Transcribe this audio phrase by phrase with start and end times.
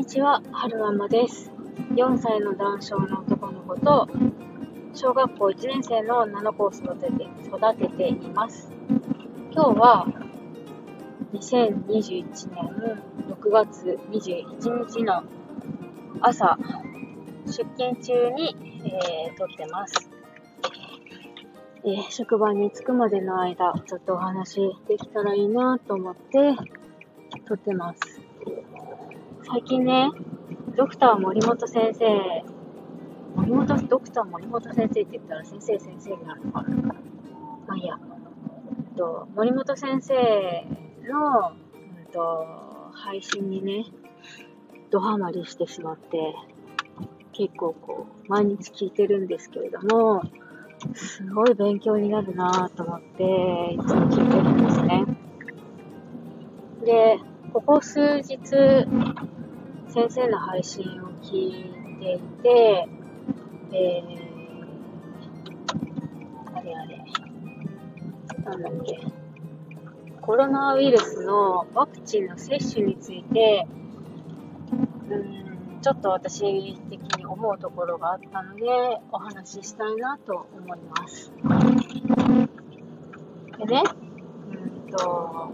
[0.00, 1.52] にちは、はるままです。
[1.90, 4.08] 4歳の男性の男の子と、
[4.94, 8.72] 小学校1年生の女の子を育てて育てています。
[9.52, 10.06] 今日は、
[11.34, 15.22] 2021年6月21日の
[16.22, 16.56] 朝、
[17.44, 20.08] 出勤中に、えー撮ってます。
[21.84, 26.56] えー職場に着くまでの間、ちょっとお話できたらいいなと思って
[27.46, 28.19] 撮ってます。
[29.52, 30.08] 最近ね、
[30.76, 32.44] ドクター森本先生、
[33.34, 36.76] 森本、ドクター森本先生って言ったら先生先生になるのかな
[37.66, 37.98] まあいいや。
[38.78, 40.14] えっと、森本先生
[41.02, 42.46] の、うんと、
[42.92, 43.86] 配信にね、
[44.92, 46.36] ドハマりしてしまって、
[47.32, 50.22] 結構こう、毎日聞いてるんですけれども、
[50.94, 55.04] すごい勉強になるなぁと思って、いつも聞いてるんですね。
[56.84, 57.18] で、
[57.52, 58.38] ここ数日、
[59.92, 62.88] 先生の配信を聞いていて、
[63.72, 67.04] えー、あれあれ、
[68.44, 69.00] なんだっけ、
[70.20, 73.66] コロナウイルスのワクチンの接種について、
[75.10, 78.62] うん、ちょっと私的に思うところがあったので、
[79.10, 81.32] お話ししたいなと思います。
[83.58, 83.82] でね、
[84.52, 84.54] う
[84.86, 85.50] んと、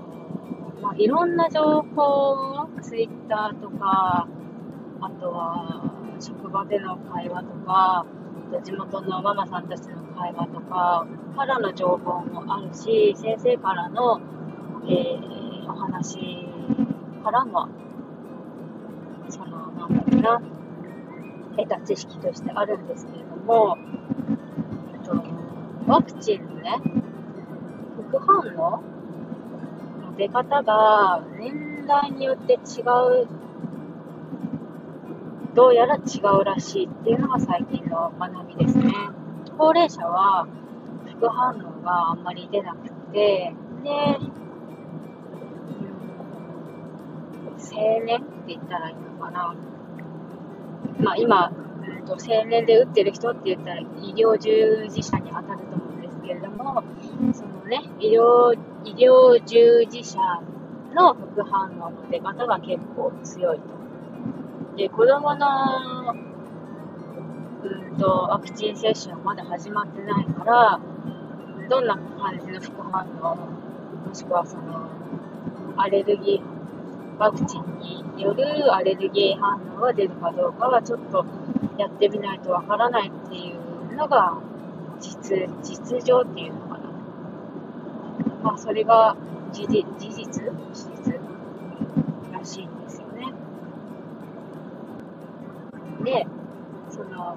[0.80, 1.60] まあ、いろんな情
[1.94, 4.28] 報をツイッターとか、
[5.00, 8.06] あとは職場での会話とか、
[8.64, 14.20] 地元のママさんたちの会話とかからの情報もあるし、先生からの、
[14.88, 15.36] えー
[15.68, 16.46] お話
[17.24, 17.68] からも、
[19.28, 20.42] その、なんだろうな、
[21.56, 23.76] 得た知識としてあるんですけれども、
[24.94, 25.22] えっと、
[25.86, 26.80] ワクチンのね、
[28.08, 28.80] 副反応
[30.16, 33.28] 出方が年代によって違う、
[35.54, 36.00] どうやら違
[36.40, 38.94] うらしいっていうのが最近の学びですね。
[39.58, 40.46] 高齢者は
[41.18, 44.46] 副反応があんまり出なくて、で、うん
[47.58, 49.54] 青年って言ったらいいのかな。
[51.00, 56.82] まあ今、うんと青年で打ってる人って言ったら医療従事者に当たると思うんですけれども、
[57.32, 60.18] そのね、医療、医療従事者
[60.94, 63.64] の副反応の出方が結構強いと。
[64.76, 65.46] で、子供の、
[67.64, 70.80] うんと、ワクチン接種はまだ始まってないから、
[71.68, 73.34] どんな感じの副反応、
[74.06, 74.88] もしくはその、
[75.76, 77.78] アレルギー、ワクチン
[78.14, 81.26] によるアレルギー反応が出るかどうかはちょっと
[81.76, 84.38] やってみないとわからないっていうのが
[85.00, 86.75] 実、実情っていうのか。
[88.46, 89.16] まあそれが
[89.52, 91.20] 事実、事実事実
[92.32, 93.34] らしいんですよね。
[96.04, 96.24] で、
[96.88, 97.36] その、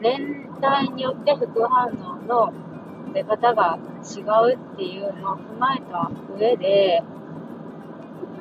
[0.00, 2.52] 年代によって副反応の
[3.14, 7.04] 出方が違うっていうのを踏まえた上で、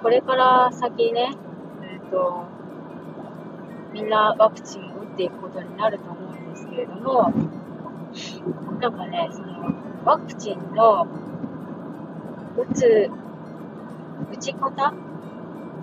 [0.01, 1.35] これから先ね、
[1.83, 2.45] えっ、と、
[3.93, 7.31] みんなワクチンを打っていくことになると思うんですけれども、
[8.79, 11.07] なんかね、その、ワクチンの
[12.55, 13.09] 打つ、
[14.31, 14.93] 打ち方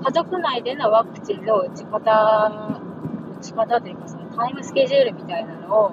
[0.04, 5.92] 家族内でのワクチンの打ち方、打ち方というか、そのタイムスケジュールみたいなのを、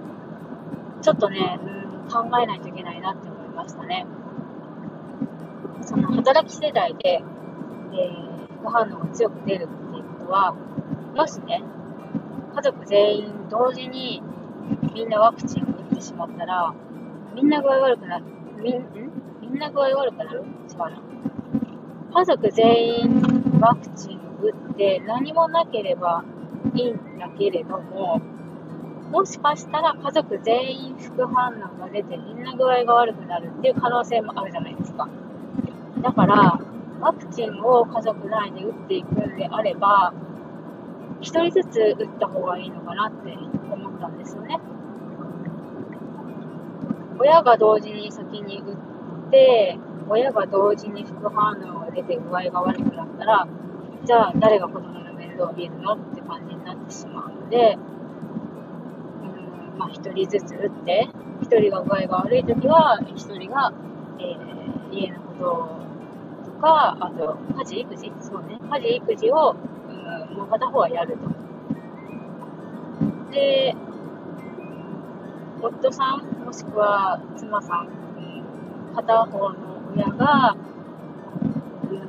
[1.01, 4.05] ちょっとね、うん、考えないといけないなって思いましたね。
[5.81, 7.23] その、働き世代で、
[7.93, 8.29] えー
[8.59, 10.53] 副反応が強く出るっていうことは、
[11.15, 11.63] もしね、
[12.55, 14.21] 家族全員同時に
[14.93, 16.73] みんなワクチンを打ってしまったら、
[17.41, 18.25] みんな具合悪くなる、
[18.57, 18.85] みん、ん？
[19.41, 20.39] みんな具合悪くなる？
[20.69, 21.01] 違うな。
[22.13, 23.23] 家族全員
[23.61, 26.25] ワクチン打って何もなければ
[26.73, 28.19] いいんだけれども、
[29.11, 35.07] もしかしたら家族全員副反応が出てみんな具合が悪くなるっていう可能性もあるじゃないですか。
[36.01, 36.59] だから、
[36.99, 40.13] ワクチンを家族内で打っていくんであれば、
[41.21, 43.33] 一人ずつ打った方がいいのかなって
[43.71, 44.59] 思ったんですよね。
[47.19, 49.77] 親が同時に先に打って、
[50.07, 53.47] 親が同時に副反応が出て具合が悪くなったら、
[54.05, 57.77] じゃあ誰が子供の面倒を見るのって感じになってしまうので、
[59.21, 61.09] うん、まあ一人ずつ打って、
[61.41, 63.73] 一人が具合が悪い時は、一人が、
[64.19, 64.59] えー
[64.91, 65.33] 家のこ
[66.45, 68.11] ととか、あと、家事、育児？
[68.19, 68.59] そうね。
[68.71, 69.55] 家事、育児を、
[69.87, 71.29] うん、もう片方はやると。
[73.31, 73.75] で、
[75.61, 77.89] 夫さん、もしくは妻さん、
[78.95, 79.55] 片方の
[79.95, 80.57] 親が、
[81.83, 81.99] うん、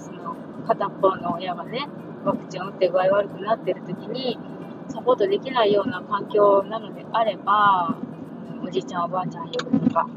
[0.00, 0.34] その、
[0.66, 1.86] 片方の親がね、
[2.24, 4.38] ワクチンを打って具合悪くなってる時に、
[4.88, 7.94] サポートできないような環境なのであれば、
[8.66, 10.08] おじいちゃんおばあちゃん呼ぶとか、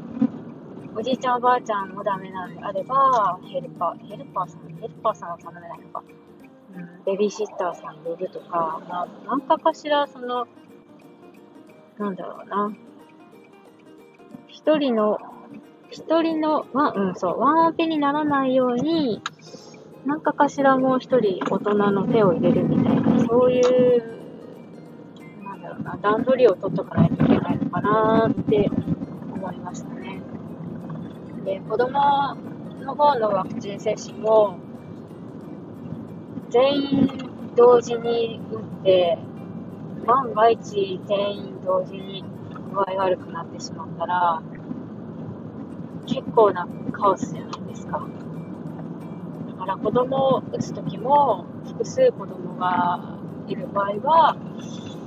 [0.96, 6.02] おじいちゃんおばあちゃんもダメなのであれば、ヘルパー、ヘルパーさん、ヘルパーさんは頼めないのか、
[6.74, 10.46] うん、ベビーシッターさん呼ぶとか、まあ、なんかかしら、その、
[12.00, 12.72] なんだろうな、
[14.48, 15.18] 一人の、
[15.90, 19.20] 一人の、ワン、うん、そう、ワンオペにならないように、
[20.06, 24.02] なんかかしらもう一人大人の手を入れるみたいな、そういう、
[25.44, 28.70] なんだろうな、段取りを取っとかないといけないのかなって
[29.34, 30.22] 思いましたね。
[31.44, 32.34] で、子供
[32.80, 34.56] の方のワクチン接種も、
[36.48, 37.08] 全員
[37.54, 39.18] 同時に打って、
[40.10, 42.24] 万が一全員同時に
[42.72, 44.42] 具合悪くなってしまったら、
[46.06, 48.08] 結構なカオスじゃないですか。
[49.50, 54.36] だから子供を打つときも、複数子供がいる場合は、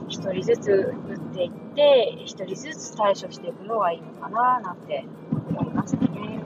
[0.07, 5.05] 1人ずつ打っていって、1人ずつ対処していくのがいいのかななんて
[5.49, 6.39] 思いましたね。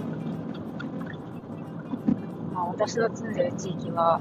[2.54, 4.20] まあ、私の住んでる地域は、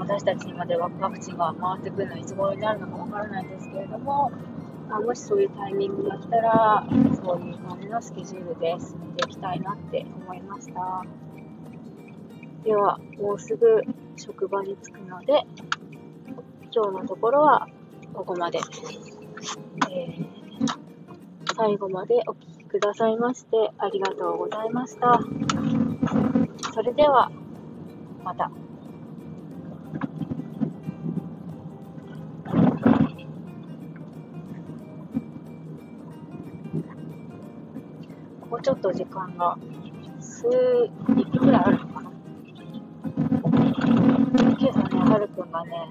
[0.00, 4.32] 私たちにまでワクチンが回ってくるのはいつ頃になるのかわからないんですけれども、
[4.88, 6.86] まあ、もしそういうタイミングが来たら、
[7.22, 11.04] そういう感じのスケジュールで進めていきたいなって思いました。
[12.64, 13.82] では、もうすぐ
[14.16, 15.44] 職場に着くので、
[16.74, 17.68] 今日のところは
[18.14, 18.58] ここまで。
[19.90, 25.20] えー、最後までお聴きくださいましてありがとうございました。
[26.72, 27.30] それでは、
[28.24, 28.50] また。
[38.62, 39.56] ちょっと時間が
[40.20, 42.10] 数1分くらいあるのかな。
[44.58, 45.88] 今朝ね、はるくんがね、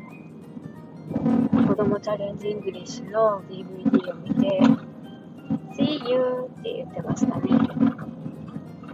[1.68, 4.62] 子供チャレンジイングリッシュの DVD を見て、
[5.74, 7.48] See you って言ってましたね。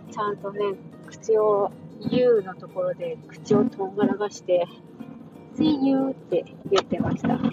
[0.10, 0.60] ちゃんとね、
[1.08, 1.70] 口を
[2.00, 4.66] You のところで口をとんがらがして、
[5.58, 7.38] See you って言ってました。
[7.38, 7.44] す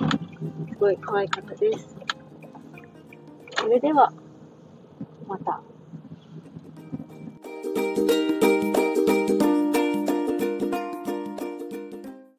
[0.78, 1.96] ごい可愛かったです。
[3.58, 4.12] それでは、
[5.26, 5.60] また。